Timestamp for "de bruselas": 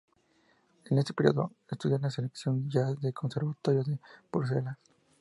3.83-4.79